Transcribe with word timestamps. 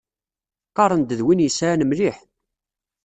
Qqaren-d 0.69 1.09
d 1.17 1.21
win 1.25 1.43
yesɛan 1.45 1.81
mliḥ. 1.87 2.17